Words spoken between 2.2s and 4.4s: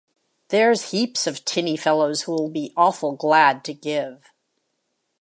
who'll be awful glad to give.